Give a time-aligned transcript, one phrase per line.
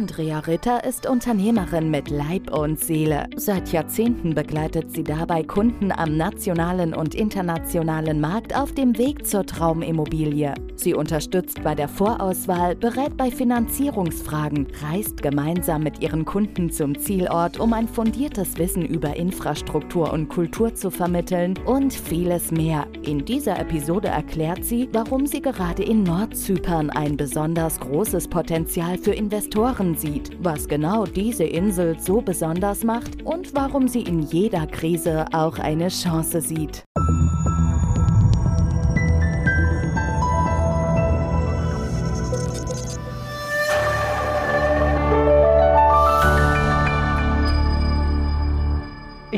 [0.00, 3.26] Andrea Ritter ist Unternehmerin mit Leib und Seele.
[3.36, 9.44] Seit Jahrzehnten begleitet sie dabei Kunden am nationalen und internationalen Markt auf dem Weg zur
[9.44, 10.54] Traumimmobilie.
[10.76, 17.60] Sie unterstützt bei der Vorauswahl, berät bei Finanzierungsfragen, reist gemeinsam mit ihren Kunden zum Zielort,
[17.60, 22.86] um ein fundiertes Wissen über Infrastruktur und Kultur zu vermitteln und vieles mehr.
[23.02, 29.12] In dieser Episode erklärt sie, warum sie gerade in Nordzypern ein besonders großes Potenzial für
[29.12, 35.26] Investoren sieht, was genau diese Insel so besonders macht und warum sie in jeder Krise
[35.32, 36.84] auch eine Chance sieht.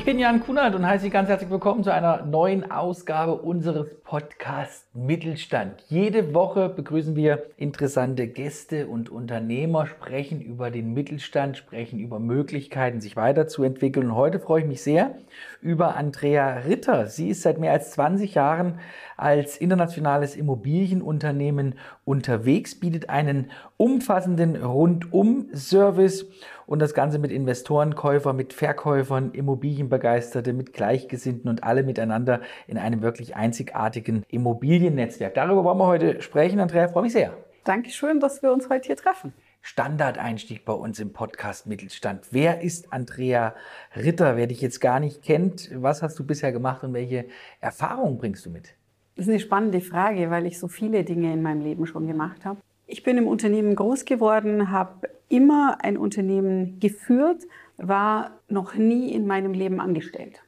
[0.02, 3.86] Ich bin Jan Kunert und heiße Sie ganz herzlich willkommen zu einer neuen Ausgabe unseres
[4.02, 5.84] Podcasts Mittelstand.
[5.86, 13.00] Jede Woche begrüßen wir interessante Gäste und Unternehmer, sprechen über den Mittelstand, sprechen über Möglichkeiten,
[13.00, 14.08] sich weiterzuentwickeln.
[14.08, 15.14] Und heute freue ich mich sehr
[15.60, 17.06] über Andrea Ritter.
[17.06, 18.80] Sie ist seit mehr als 20 Jahren
[19.16, 26.26] als internationales Immobilienunternehmen unterwegs, bietet einen umfassenden Rundum-Service
[26.72, 32.78] und das Ganze mit Investoren, Käufer, mit Verkäufern, Immobilienbegeisterte, mit Gleichgesinnten und alle miteinander in
[32.78, 35.34] einem wirklich einzigartigen Immobiliennetzwerk.
[35.34, 36.60] Darüber wollen wir heute sprechen.
[36.60, 37.36] Andrea, freue mich sehr.
[37.64, 39.34] Dankeschön, dass wir uns heute hier treffen.
[39.60, 42.28] Standardeinstieg bei uns im Podcast Mittelstand.
[42.30, 43.54] Wer ist Andrea
[43.94, 44.38] Ritter?
[44.38, 47.26] Wer dich jetzt gar nicht kennt, was hast du bisher gemacht und welche
[47.60, 48.76] Erfahrungen bringst du mit?
[49.16, 52.46] Das ist eine spannende Frage, weil ich so viele Dinge in meinem Leben schon gemacht
[52.46, 52.60] habe.
[52.92, 57.44] Ich bin im Unternehmen groß geworden, habe immer ein Unternehmen geführt,
[57.78, 60.42] war noch nie in meinem Leben angestellt.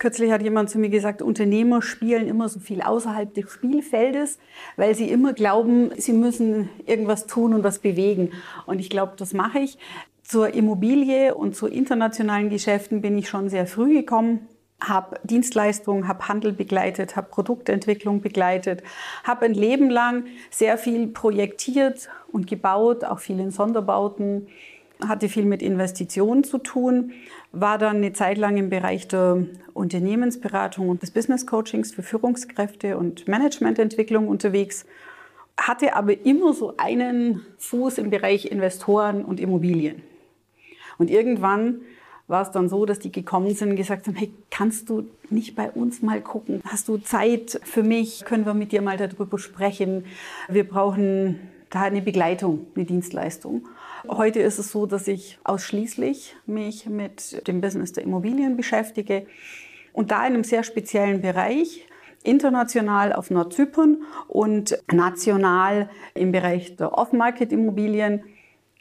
[0.00, 4.40] Kürzlich hat jemand zu mir gesagt, Unternehmer spielen immer so viel außerhalb des Spielfeldes,
[4.74, 8.32] weil sie immer glauben, sie müssen irgendwas tun und was bewegen.
[8.66, 9.78] Und ich glaube, das mache ich.
[10.24, 14.48] Zur Immobilie und zu internationalen Geschäften bin ich schon sehr früh gekommen
[14.80, 18.82] habe Dienstleistungen, habe Handel begleitet, habe Produktentwicklung begleitet,
[19.24, 24.46] habe ein Leben lang sehr viel projektiert und gebaut, auch viel in Sonderbauten,
[25.06, 27.12] hatte viel mit Investitionen zu tun,
[27.52, 32.98] war dann eine Zeit lang im Bereich der Unternehmensberatung und des Business Coachings für Führungskräfte
[32.98, 34.86] und Managemententwicklung unterwegs,
[35.56, 40.02] hatte aber immer so einen Fuß im Bereich Investoren und Immobilien.
[40.98, 41.80] Und irgendwann
[42.28, 45.56] war es dann so, dass die gekommen sind und gesagt haben, hey, kannst du nicht
[45.56, 46.60] bei uns mal gucken?
[46.64, 48.24] Hast du Zeit für mich?
[48.24, 50.04] Können wir mit dir mal darüber sprechen?
[50.48, 51.40] Wir brauchen
[51.70, 53.66] da eine Begleitung, eine Dienstleistung.
[54.06, 59.26] Heute ist es so, dass ich ausschließlich mich mit dem Business der Immobilien beschäftige
[59.92, 61.86] und da in einem sehr speziellen Bereich,
[62.22, 68.22] international auf Nordzypern und national im Bereich der Off-Market-Immobilien.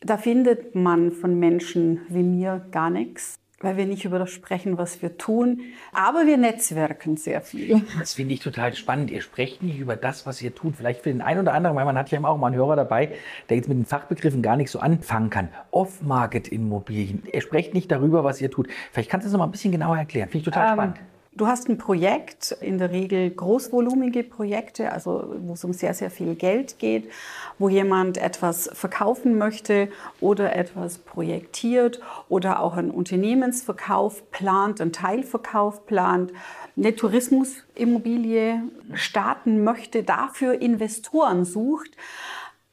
[0.02, 4.78] Da findet man von Menschen wie mir gar nichts weil wir nicht über das sprechen,
[4.78, 5.62] was wir tun.
[5.92, 7.82] Aber wir netzwerken sehr viel.
[7.98, 9.10] Das finde ich total spannend.
[9.10, 10.76] Ihr sprecht nicht über das, was ihr tut.
[10.76, 12.76] Vielleicht für den einen oder anderen, weil man hat ja immer auch mal einen Hörer
[12.76, 13.14] dabei,
[13.50, 15.50] der jetzt mit den Fachbegriffen gar nicht so anfangen kann.
[15.72, 17.24] Off-Market-Immobilien.
[17.32, 18.68] Ihr sprecht nicht darüber, was ihr tut.
[18.92, 20.30] Vielleicht kannst du das noch mal ein bisschen genauer erklären.
[20.30, 20.98] Finde ich total ähm, spannend.
[21.38, 26.10] Du hast ein Projekt, in der Regel großvolumige Projekte, also wo es um sehr, sehr
[26.10, 27.12] viel Geld geht,
[27.60, 29.90] wo jemand etwas verkaufen möchte
[30.20, 36.34] oder etwas projektiert oder auch einen Unternehmensverkauf plant, einen Teilverkauf plant,
[36.76, 41.92] eine Tourismusimmobilie starten möchte, dafür Investoren sucht.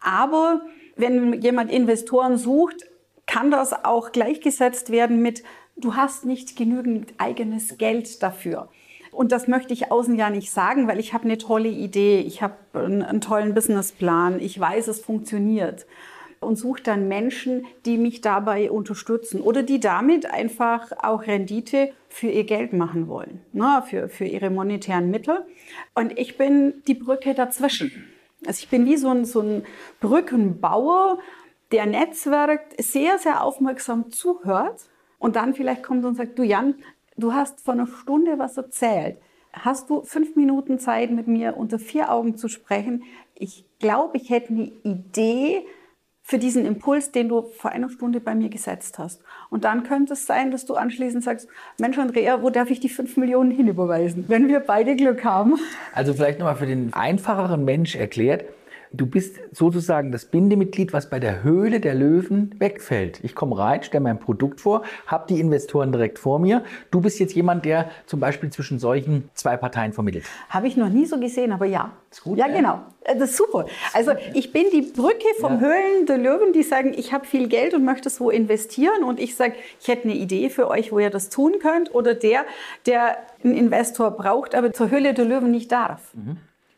[0.00, 0.62] Aber
[0.96, 2.86] wenn jemand Investoren sucht,
[3.26, 5.42] kann das auch gleichgesetzt werden mit
[5.76, 8.68] du hast nicht genügend eigenes Geld dafür.
[9.10, 12.42] Und das möchte ich außen ja nicht sagen, weil ich habe eine tolle Idee, ich
[12.42, 15.86] habe einen, einen tollen Businessplan, ich weiß, es funktioniert.
[16.40, 22.26] Und suche dann Menschen, die mich dabei unterstützen oder die damit einfach auch Rendite für
[22.26, 25.46] ihr Geld machen wollen, ne, für, für ihre monetären Mittel.
[25.94, 28.04] Und ich bin die Brücke dazwischen.
[28.46, 29.64] Also ich bin wie so ein, so ein
[30.00, 31.18] Brückenbauer,
[31.72, 34.80] der Netzwerk sehr, sehr aufmerksam zuhört
[35.24, 36.74] und dann vielleicht kommt und sagt, du Jan,
[37.16, 39.16] du hast vor einer Stunde was erzählt.
[39.54, 43.04] Hast du fünf Minuten Zeit, mit mir unter vier Augen zu sprechen?
[43.34, 45.62] Ich glaube, ich hätte eine Idee
[46.22, 49.22] für diesen Impuls, den du vor einer Stunde bei mir gesetzt hast.
[49.48, 51.48] Und dann könnte es sein, dass du anschließend sagst,
[51.80, 55.54] Mensch Andrea, wo darf ich die fünf Millionen hinüberweisen, wenn wir beide Glück haben?
[55.94, 58.44] Also vielleicht nochmal für den einfacheren Mensch erklärt,
[58.96, 63.20] du bist sozusagen das Bindemitglied, was bei der Höhle der Löwen wegfällt.
[63.22, 66.64] Ich komme rein, stelle mein Produkt vor, habe die Investoren direkt vor mir.
[66.90, 70.24] Du bist jetzt jemand, der zum Beispiel zwischen solchen zwei Parteien vermittelt.
[70.48, 71.92] Habe ich noch nie so gesehen, aber ja.
[72.10, 72.56] Ist gut, ja, ja.
[72.56, 72.80] genau.
[73.02, 73.66] Äh, Das ist super.
[73.92, 75.60] Also ich bin die Brücke vom Ja.
[75.60, 79.02] Höhlen der Löwen, die sagen, ich habe viel Geld und möchte es wo investieren.
[79.04, 81.94] Und ich sage, ich hätte eine Idee für euch, wo ihr das tun könnt.
[81.94, 82.44] Oder der,
[82.86, 86.12] der einen Investor braucht, aber zur Höhle der Löwen nicht darf.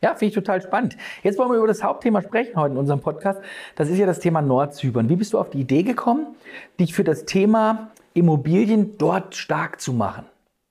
[0.01, 0.95] Ja, finde ich total spannend.
[1.23, 3.41] Jetzt wollen wir über das Hauptthema sprechen heute in unserem Podcast.
[3.75, 5.09] Das ist ja das Thema Nordzypern.
[5.09, 6.35] Wie bist du auf die Idee gekommen,
[6.79, 10.25] dich für das Thema Immobilien dort stark zu machen?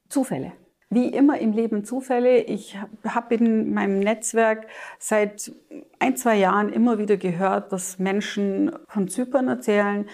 [0.08, 0.52] Zufälle.
[0.90, 2.38] Wie immer im Leben Zufälle.
[2.38, 4.68] Ich habe in meinem Netzwerk
[5.00, 5.50] seit
[5.98, 10.06] ein, zwei Jahren immer wieder gehört, dass Menschen von Zypern erzählen.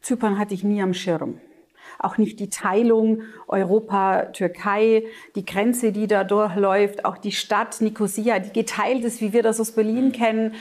[0.00, 1.40] Zypern hatte ich nie am Schirm.
[2.02, 5.04] Auch nicht die Teilung Europa-Türkei,
[5.34, 9.60] die Grenze, die da durchläuft, auch die Stadt Nicosia, die geteilt ist, wie wir das
[9.60, 10.54] aus Berlin kennen.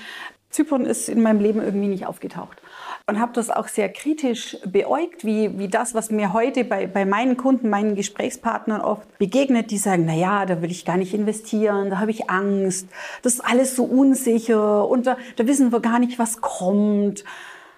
[0.52, 2.62] Zypern ist in meinem Leben irgendwie nicht aufgetaucht
[3.08, 7.06] und habe das auch sehr kritisch beäugt, wie, wie das, was mir heute bei, bei
[7.06, 11.14] meinen Kunden, meinen Gesprächspartnern oft begegnet, die sagen, na ja, da will ich gar nicht
[11.14, 12.88] investieren, da habe ich Angst,
[13.22, 17.24] das ist alles so unsicher und da, da wissen wir gar nicht, was kommt.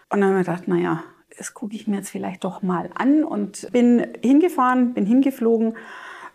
[0.10, 1.04] Und dann habe ich gedacht, na ja,
[1.38, 5.76] das gucke ich mir jetzt vielleicht doch mal an und bin hingefahren, bin hingeflogen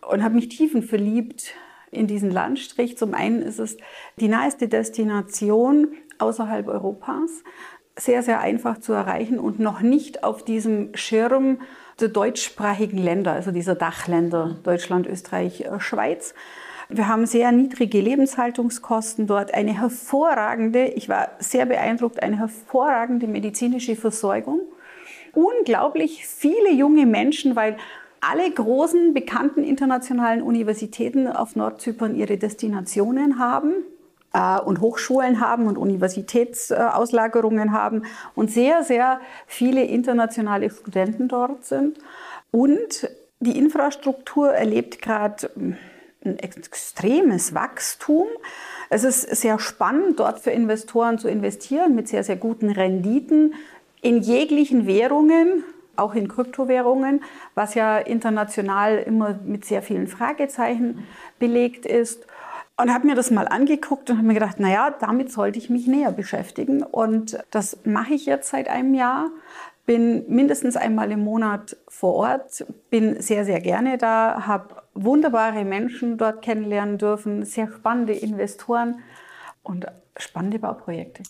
[0.08, 1.54] und habe mich tiefen verliebt
[1.90, 2.98] in diesen Landstrich.
[2.98, 3.76] Zum einen ist es
[4.16, 7.42] die naheste Destination außerhalb Europas,
[7.96, 11.60] sehr, sehr einfach zu erreichen und noch nicht auf diesem Schirm
[12.00, 16.34] der deutschsprachigen Länder, also dieser Dachländer, Deutschland, Österreich, äh, Schweiz.
[16.88, 23.96] Wir haben sehr niedrige Lebenshaltungskosten dort, eine hervorragende, ich war sehr beeindruckt, eine hervorragende medizinische
[23.96, 24.60] Versorgung.
[25.32, 27.76] Unglaublich viele junge Menschen, weil
[28.20, 33.74] alle großen bekannten internationalen Universitäten auf Nordzypern ihre Destinationen haben
[34.32, 38.02] äh, und Hochschulen haben und Universitätsauslagerungen haben
[38.34, 41.98] und sehr, sehr viele internationale Studenten dort sind.
[42.50, 43.08] Und
[43.40, 45.50] die Infrastruktur erlebt gerade
[46.24, 48.26] ein extremes Wachstum.
[48.90, 53.54] Es ist sehr spannend, dort für Investoren zu investieren mit sehr, sehr guten Renditen
[54.00, 55.64] in jeglichen Währungen,
[55.96, 57.22] auch in Kryptowährungen,
[57.54, 61.04] was ja international immer mit sehr vielen Fragezeichen
[61.38, 62.26] belegt ist.
[62.80, 65.88] Und habe mir das mal angeguckt und habe mir gedacht, naja, damit sollte ich mich
[65.88, 66.84] näher beschäftigen.
[66.84, 69.30] Und das mache ich jetzt seit einem Jahr.
[69.84, 76.18] Bin mindestens einmal im Monat vor Ort, bin sehr, sehr gerne da, habe wunderbare Menschen
[76.18, 79.00] dort kennenlernen dürfen, sehr spannende Investoren
[79.62, 79.86] und
[80.16, 81.22] spannende Bauprojekte.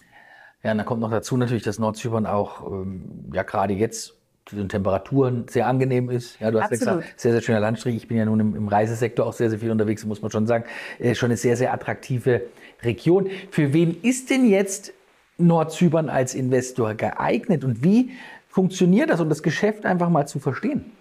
[0.62, 4.14] Ja, und dann kommt noch dazu natürlich, dass Nordzypern auch ähm, ja gerade jetzt
[4.48, 6.40] zu den Temperaturen sehr angenehm ist.
[6.40, 7.02] Ja, du hast ja Absolut.
[7.02, 7.96] gesagt, sehr, sehr schöner Landstrich.
[7.96, 10.46] Ich bin ja nun im, im Reisesektor auch sehr, sehr viel unterwegs, muss man schon
[10.46, 10.64] sagen.
[10.98, 12.42] Äh, schon eine sehr, sehr attraktive
[12.82, 13.28] Region.
[13.50, 14.92] Für wen ist denn jetzt
[15.36, 18.10] Nordzypern als Investor geeignet und wie
[18.48, 20.92] funktioniert das, um das Geschäft einfach mal zu verstehen?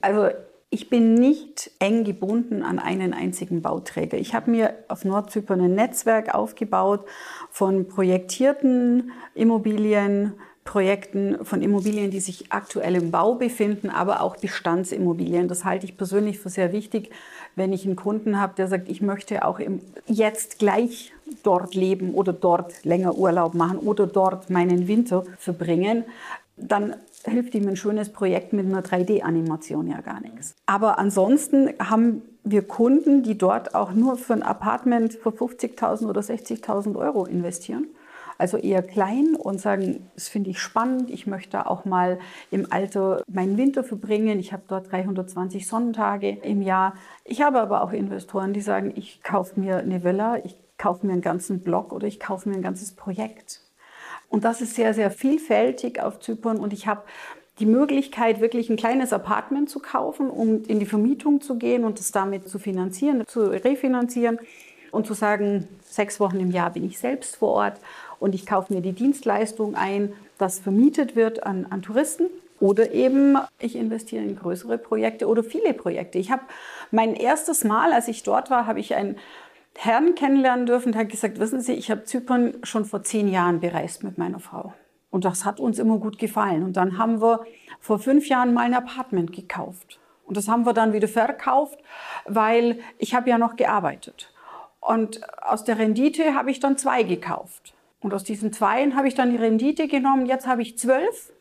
[0.00, 0.28] Also
[0.74, 4.18] ich bin nicht eng gebunden an einen einzigen Bauträger.
[4.18, 7.06] Ich habe mir auf Nordzypern ein Netzwerk aufgebaut
[7.48, 10.32] von projektierten Immobilien,
[10.64, 15.46] Projekten von Immobilien, die sich aktuell im Bau befinden, aber auch Bestandsimmobilien.
[15.46, 17.10] Das halte ich persönlich für sehr wichtig,
[17.54, 21.12] wenn ich einen Kunden habe, der sagt, ich möchte auch im, jetzt gleich
[21.44, 26.02] dort leben oder dort länger Urlaub machen oder dort meinen Winter verbringen,
[26.56, 26.96] dann
[27.30, 30.54] hilft ihm ein schönes Projekt mit einer 3D-Animation ja gar nichts.
[30.66, 36.20] Aber ansonsten haben wir Kunden, die dort auch nur für ein Apartment für 50.000 oder
[36.20, 37.88] 60.000 Euro investieren.
[38.36, 42.18] Also eher klein und sagen, das finde ich spannend, ich möchte auch mal
[42.50, 44.38] im Alter meinen Winter verbringen.
[44.40, 46.94] Ich habe dort 320 Sonnentage im Jahr.
[47.24, 51.12] Ich habe aber auch Investoren, die sagen, ich kaufe mir eine Villa, ich kaufe mir
[51.12, 53.63] einen ganzen Block oder ich kaufe mir ein ganzes Projekt.
[54.34, 56.56] Und das ist sehr, sehr vielfältig auf Zypern.
[56.56, 57.02] Und ich habe
[57.60, 62.00] die Möglichkeit, wirklich ein kleines Apartment zu kaufen, um in die Vermietung zu gehen und
[62.00, 64.40] das damit zu finanzieren, zu refinanzieren
[64.90, 67.78] und zu sagen, sechs Wochen im Jahr bin ich selbst vor Ort
[68.18, 72.26] und ich kaufe mir die Dienstleistung ein, das vermietet wird an, an Touristen.
[72.58, 76.18] Oder eben, ich investiere in größere Projekte oder viele Projekte.
[76.18, 76.42] Ich habe
[76.90, 79.16] mein erstes Mal, als ich dort war, habe ich einen
[79.76, 83.60] Herrn kennenlernen dürfen, der hat gesagt, wissen Sie, ich habe Zypern schon vor zehn Jahren
[83.60, 84.72] bereist mit meiner Frau.
[85.10, 86.64] Und das hat uns immer gut gefallen.
[86.64, 87.44] Und dann haben wir
[87.80, 90.00] vor fünf Jahren mal ein Apartment gekauft.
[90.24, 91.78] Und das haben wir dann wieder verkauft,
[92.26, 94.32] weil ich habe ja noch gearbeitet.
[94.80, 97.74] Und aus der Rendite habe ich dann zwei gekauft.
[98.00, 100.26] Und aus diesen zweien habe ich dann die Rendite genommen.
[100.26, 101.32] Jetzt habe ich zwölf.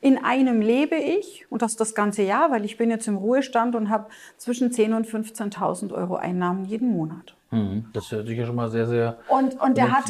[0.00, 3.74] In einem lebe ich und das das ganze Jahr, weil ich bin jetzt im Ruhestand
[3.74, 7.35] und habe zwischen 10.000 und 15.000 Euro Einnahmen jeden Monat.
[7.50, 7.86] Mhm.
[7.92, 9.18] Das hört sich ja schon mal sehr, sehr.
[9.28, 10.04] Und, und er hat,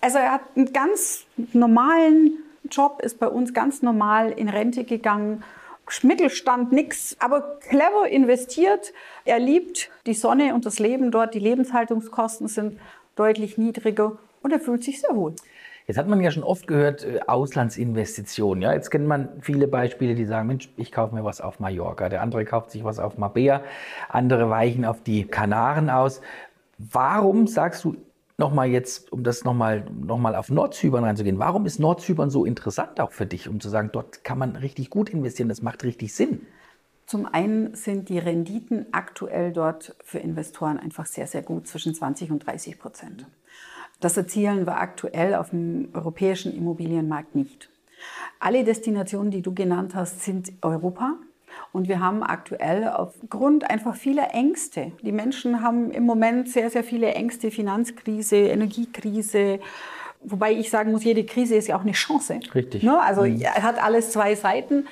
[0.00, 2.38] also er hat einen ganz normalen
[2.70, 5.42] Job, ist bei uns ganz normal in Rente gegangen.
[6.02, 8.92] Mittelstand, nix, aber clever investiert.
[9.24, 11.34] Er liebt die Sonne und das Leben dort.
[11.34, 12.80] Die Lebenshaltungskosten sind
[13.14, 14.12] deutlich niedriger
[14.42, 15.34] und er fühlt sich sehr wohl.
[15.86, 18.60] Jetzt hat man ja schon oft gehört, äh, Auslandsinvestitionen.
[18.60, 22.08] Ja, jetzt kennt man viele Beispiele, die sagen, Mensch, ich kaufe mir was auf Mallorca.
[22.08, 23.62] Der andere kauft sich was auf Mabea.
[24.08, 26.22] Andere weichen auf die Kanaren aus.
[26.78, 27.96] Warum sagst du
[28.38, 33.00] nochmal jetzt, um das nochmal noch mal auf Nordzypern reinzugehen, warum ist Nordzypern so interessant
[33.00, 36.14] auch für dich, um zu sagen, dort kann man richtig gut investieren, das macht richtig
[36.14, 36.46] Sinn?
[37.06, 42.32] Zum einen sind die Renditen aktuell dort für Investoren einfach sehr, sehr gut, zwischen 20
[42.32, 43.26] und 30 Prozent.
[44.00, 47.70] Das erzielen wir aktuell auf dem europäischen Immobilienmarkt nicht.
[48.40, 51.14] Alle Destinationen, die du genannt hast, sind Europa.
[51.76, 56.82] Und wir haben aktuell aufgrund einfach vieler Ängste, die Menschen haben im Moment sehr, sehr
[56.82, 59.60] viele Ängste, Finanzkrise, Energiekrise,
[60.22, 62.40] wobei ich sagen muss, jede Krise ist ja auch eine Chance.
[62.54, 62.82] Richtig.
[62.82, 62.98] Ne?
[62.98, 63.44] Also mhm.
[63.44, 64.86] hat alles zwei Seiten.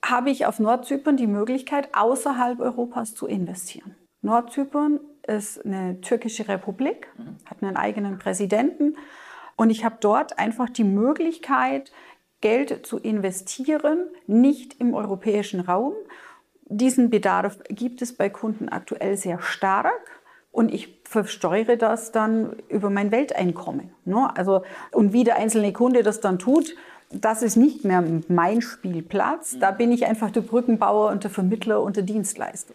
[0.00, 3.96] Habe ich auf Nordzypern die Möglichkeit, außerhalb Europas zu investieren.
[4.22, 7.08] Nordzypern ist eine türkische Republik,
[7.46, 8.96] hat einen eigenen Präsidenten
[9.56, 11.90] und ich habe dort einfach die Möglichkeit,
[12.40, 15.94] Geld zu investieren, nicht im europäischen Raum.
[16.68, 20.22] Diesen Bedarf gibt es bei Kunden aktuell sehr stark
[20.52, 23.90] und ich versteuere das dann über mein Welteinkommen.
[24.04, 24.30] Ne?
[24.36, 26.74] Also, und wie der einzelne Kunde das dann tut,
[27.10, 29.56] das ist nicht mehr mein Spielplatz.
[29.58, 32.74] Da bin ich einfach der Brückenbauer und der Vermittler und der Dienstleister.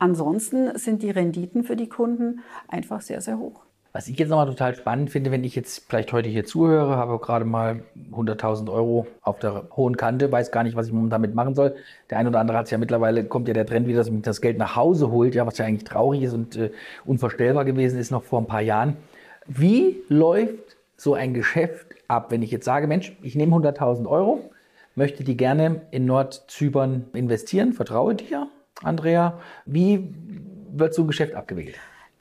[0.00, 3.67] Ansonsten sind die Renditen für die Kunden einfach sehr, sehr hoch.
[3.92, 7.18] Was ich jetzt nochmal total spannend finde, wenn ich jetzt vielleicht heute hier zuhöre, habe
[7.18, 11.54] gerade mal 100.000 Euro auf der hohen Kante, weiß gar nicht, was ich damit machen
[11.54, 11.74] soll.
[12.10, 14.20] Der eine oder andere hat es ja mittlerweile, kommt ja der Trend wieder, dass man
[14.20, 16.70] das Geld nach Hause holt, ja, was ja eigentlich traurig ist und äh,
[17.06, 18.98] unvorstellbar gewesen ist noch vor ein paar Jahren.
[19.46, 24.50] Wie läuft so ein Geschäft ab, wenn ich jetzt sage, Mensch, ich nehme 100.000 Euro,
[24.96, 28.48] möchte die gerne in Nordzypern investieren, vertraue dir,
[28.82, 29.40] Andrea.
[29.64, 30.14] Wie
[30.70, 31.76] wird so ein Geschäft abgewickelt?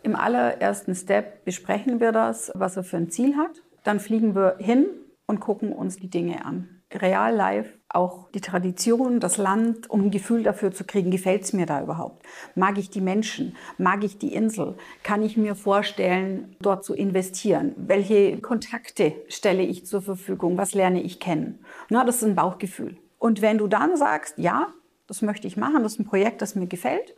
[0.08, 3.62] Im allerersten Step besprechen wir das, was er für ein Ziel hat.
[3.84, 4.86] Dann fliegen wir hin
[5.26, 6.70] und gucken uns die Dinge an.
[6.94, 11.52] Real live auch die Tradition, das Land, um ein Gefühl dafür zu kriegen, gefällt es
[11.52, 12.26] mir da überhaupt?
[12.56, 13.58] Mag ich die Menschen?
[13.78, 14.76] Mag ich die Insel?
[15.04, 17.76] Kann ich mir vorstellen, dort zu investieren?
[17.76, 20.58] Welche Kontakte stelle ich zur Verfügung?
[20.58, 21.60] Was lerne ich kennen?
[21.90, 22.96] Na, das ist ein Bauchgefühl.
[23.20, 24.68] Und wenn du dann sagst, ja,
[25.06, 27.14] das möchte ich machen, das ist ein Projekt, das mir gefällt.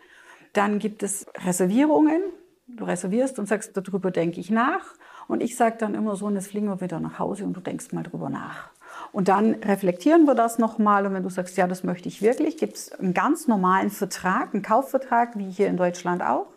[0.54, 2.24] Dann gibt es Reservierungen.
[2.76, 4.96] Du reservierst und sagst, darüber denke ich nach.
[5.28, 7.62] Und ich sage dann immer so, und jetzt fliegen wir wieder nach Hause und du
[7.62, 8.70] denkst mal drüber nach.
[9.12, 11.06] Und dann reflektieren wir das nochmal.
[11.06, 14.54] Und wenn du sagst, ja, das möchte ich wirklich, gibt es einen ganz normalen Vertrag,
[14.54, 16.48] einen Kaufvertrag, wie hier in Deutschland auch.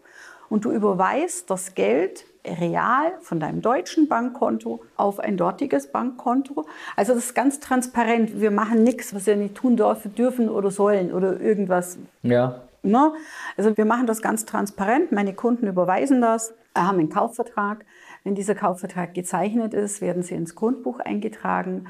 [0.48, 6.66] Und du überweist das Geld real von deinem deutschen Bankkonto auf ein dortiges Bankkonto.
[6.96, 8.40] Also das ist ganz transparent.
[8.40, 11.98] Wir machen nichts, was wir nicht tun dürfen oder sollen oder irgendwas.
[12.22, 12.62] Ja.
[12.82, 13.12] Ne?
[13.56, 15.12] Also wir machen das ganz transparent.
[15.12, 17.84] Meine Kunden überweisen das, haben einen Kaufvertrag.
[18.24, 21.86] Wenn dieser Kaufvertrag gezeichnet ist, werden sie ins Grundbuch eingetragen.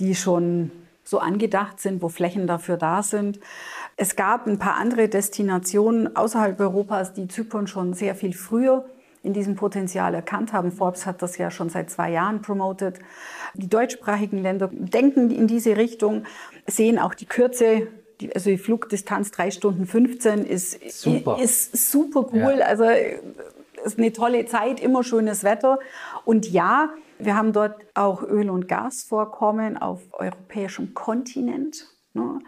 [0.00, 0.70] die schon
[1.04, 3.40] so angedacht sind, wo Flächen dafür da sind.
[3.96, 8.84] Es gab ein paar andere Destinationen außerhalb Europas, die Zypern schon sehr viel früher
[9.22, 10.70] in diesem Potenzial erkannt haben.
[10.70, 12.98] Forbes hat das ja schon seit zwei Jahren promotet.
[13.54, 16.24] Die deutschsprachigen Länder denken in diese Richtung,
[16.66, 17.88] sehen auch die Kürze
[18.34, 22.56] also die Flugdistanz 3 Stunden 15 ist super, ist super cool.
[22.58, 22.66] Ja.
[22.66, 22.84] Also
[23.84, 25.78] ist eine tolle Zeit, immer schönes Wetter.
[26.24, 31.86] Und ja, wir haben dort auch Öl- und Gasvorkommen auf europäischem Kontinent.
[32.14, 32.40] Ne?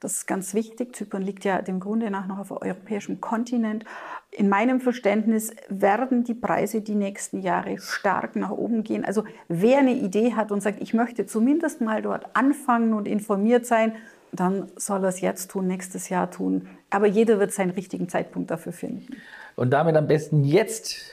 [0.00, 0.94] Das ist ganz wichtig.
[0.94, 3.84] Zypern liegt ja dem Grunde nach noch auf europäischem Kontinent.
[4.30, 9.04] In meinem Verständnis werden die Preise die nächsten Jahre stark nach oben gehen.
[9.04, 13.64] Also wer eine Idee hat und sagt, ich möchte zumindest mal dort anfangen und informiert
[13.64, 13.94] sein,
[14.32, 16.68] dann soll er es jetzt tun, nächstes Jahr tun.
[16.90, 19.16] Aber jeder wird seinen richtigen Zeitpunkt dafür finden.
[19.56, 21.10] Und damit am besten jetzt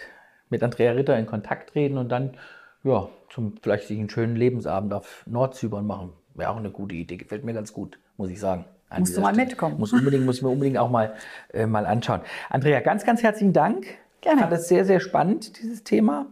[0.50, 2.38] mit Andrea Ritter in Kontakt treten und dann
[2.84, 6.14] ja, zum vielleicht sich einen schönen Lebensabend auf Nordzypern machen.
[6.36, 7.18] Wäre auch eine gute Idee.
[7.18, 8.66] Gefällt mir ganz gut, muss ich sagen.
[8.98, 9.48] Musst du mal Stelle.
[9.48, 9.80] mitkommen.
[9.80, 11.14] Muss, unbedingt, muss ich mir unbedingt auch mal,
[11.52, 12.22] äh, mal anschauen.
[12.50, 13.86] Andrea, ganz, ganz herzlichen Dank.
[14.22, 14.36] Gerne.
[14.36, 16.28] Ich fand das sehr, sehr spannend, dieses Thema.